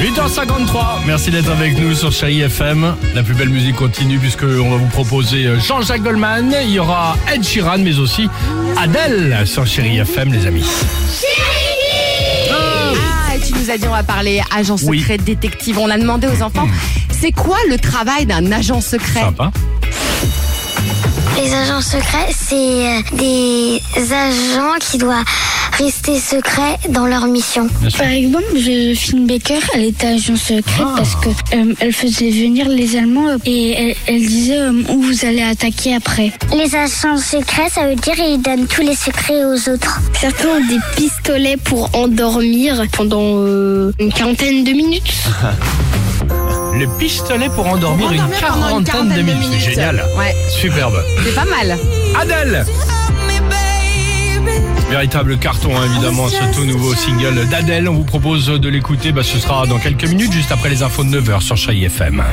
8h53. 0.00 1.04
Merci 1.06 1.30
d'être 1.30 1.50
avec 1.50 1.78
nous 1.78 1.94
sur 1.94 2.10
Chérie 2.10 2.40
FM. 2.40 2.94
La 3.14 3.22
plus 3.22 3.34
belle 3.34 3.50
musique 3.50 3.76
continue 3.76 4.18
puisque 4.18 4.44
on 4.44 4.70
va 4.70 4.76
vous 4.78 4.86
proposer 4.88 5.44
euh, 5.46 5.60
Jean-Jacques 5.60 6.02
Goldman. 6.02 6.54
Il 6.62 6.70
y 6.70 6.78
aura 6.78 7.16
Ed 7.32 7.44
Sheeran, 7.44 7.78
mais 7.78 7.98
aussi 7.98 8.28
Adèle 8.78 9.42
sur 9.46 9.66
Chérie 9.66 9.98
FM, 9.98 10.32
les 10.32 10.46
amis. 10.46 10.64
Ah, 12.50 13.36
et 13.36 13.40
tu 13.40 13.52
nous 13.52 13.70
as 13.70 13.76
dit 13.76 13.86
on 13.86 13.92
va 13.92 14.02
parler 14.02 14.40
agent 14.56 14.78
secret, 14.78 15.16
Oui. 15.18 15.24
détective. 15.24 15.78
On 15.78 15.90
a 15.90 15.98
demandé 15.98 16.28
aux 16.28 16.42
enfants, 16.42 16.66
c'est 17.10 17.32
quoi 17.32 17.58
le 17.68 17.76
travail 17.76 18.24
d'un 18.24 18.50
agent 18.52 18.80
secret? 18.80 19.20
Sympa. 19.20 19.52
Les 21.60 21.66
agents 21.66 21.80
secrets, 21.82 22.32
c'est 22.34 22.54
euh, 22.54 23.00
des 23.18 23.82
agents 24.14 24.78
qui 24.80 24.96
doivent 24.96 25.24
rester 25.78 26.18
secrets 26.18 26.78
dans 26.88 27.06
leur 27.06 27.26
mission. 27.26 27.68
Par 27.98 28.06
exemple, 28.08 28.46
Josephine 28.54 29.26
Baker, 29.26 29.58
elle 29.74 29.84
était 29.84 30.06
agent 30.06 30.36
secrète 30.36 30.64
Ah. 30.80 30.94
parce 30.96 31.14
que 31.16 31.28
euh, 31.54 31.74
elle 31.80 31.92
faisait 31.92 32.30
venir 32.30 32.66
les 32.66 32.96
Allemands 32.96 33.36
et 33.44 33.72
elle, 33.72 33.94
elle 34.06 34.20
disait 34.26 34.56
euh, 34.58 34.72
où 34.88 35.02
vous 35.02 35.24
allez 35.26 35.42
attaquer 35.42 35.94
après. 35.94 36.32
Les 36.56 36.74
agents 36.74 37.18
secrets, 37.18 37.68
ça 37.70 37.86
veut 37.86 37.96
dire 37.96 38.14
qu'ils 38.14 38.40
donnent 38.40 38.66
tous 38.66 38.82
les 38.82 38.96
secrets 38.96 39.44
aux 39.44 39.68
autres. 39.68 40.00
Certains 40.18 40.48
ont 40.48 40.66
des 40.66 40.80
pistolets 40.96 41.58
pour 41.58 41.90
endormir 41.94 42.84
pendant 42.92 43.20
euh, 43.22 43.92
une 43.98 44.10
quarantaine 44.12 44.64
de 44.64 44.70
minutes. 44.72 45.12
Le 46.72 46.86
pistolet 46.98 47.48
pour 47.48 47.66
endormir, 47.66 48.08
Pour 48.08 48.14
endormir 48.16 48.34
une, 48.34 48.40
quarantaine 48.40 49.08
de 49.08 49.22
minutes. 49.22 49.40
minutes. 49.40 49.58
C'est 49.60 49.70
génial. 49.70 50.04
Ouais. 50.16 50.34
Superbe. 50.48 51.02
C'est 51.24 51.34
pas 51.34 51.44
mal. 51.44 51.78
Adèle 52.18 52.64
Véritable 54.88 55.38
carton 55.38 55.76
hein, 55.76 55.84
évidemment 55.86 56.28
ce 56.28 56.54
tout 56.54 56.64
nouveau 56.64 56.94
single 56.94 57.46
d'Adèle. 57.48 57.88
On 57.88 57.94
vous 57.94 58.04
propose 58.04 58.46
de 58.48 58.68
l'écouter, 58.68 59.12
bah, 59.12 59.22
ce 59.22 59.38
sera 59.38 59.66
dans 59.66 59.78
quelques 59.78 60.06
minutes 60.06 60.32
juste 60.32 60.50
après 60.50 60.68
les 60.68 60.82
infos 60.82 61.04
de 61.04 61.20
9h 61.20 61.40
sur 61.40 61.56
Chérie 61.56 61.84
FM. 61.84 62.24